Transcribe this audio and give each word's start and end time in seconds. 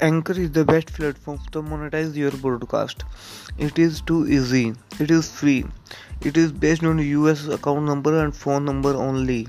Anchor 0.00 0.34
is 0.34 0.52
the 0.52 0.64
best 0.64 0.92
platform 0.94 1.40
to 1.50 1.60
monetize 1.60 2.14
your 2.14 2.30
broadcast. 2.30 3.02
It 3.58 3.80
is 3.80 4.00
too 4.00 4.28
easy. 4.28 4.74
It 5.00 5.10
is 5.10 5.28
free. 5.28 5.64
It 6.20 6.36
is 6.36 6.52
based 6.52 6.84
on 6.84 7.00
US 7.00 7.48
account 7.48 7.82
number 7.82 8.22
and 8.24 8.34
phone 8.34 8.64
number 8.64 8.94
only. 8.94 9.48